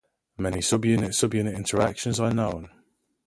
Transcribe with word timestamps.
Many 0.39 0.61
subunit-subunit 0.61 1.55
interactions 1.55 2.19
are 2.19 2.33
known. 2.33 2.71